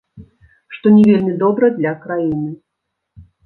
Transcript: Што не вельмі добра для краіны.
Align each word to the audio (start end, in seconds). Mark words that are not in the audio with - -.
Што 0.75 0.93
не 0.95 1.03
вельмі 1.11 1.37
добра 1.45 1.65
для 1.77 1.95
краіны. 2.09 2.51